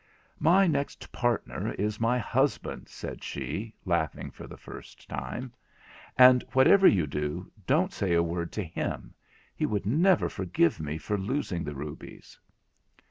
[0.39, 5.53] 'My next partner is my husband,' said she, laughing for the first time,
[6.17, 9.13] 'and whatever you do, don't say a word to him.
[9.55, 12.39] He would never forgive me for losing the rubies.'